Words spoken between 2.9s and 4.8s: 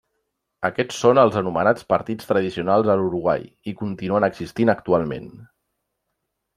a l'Uruguai, i continuen existint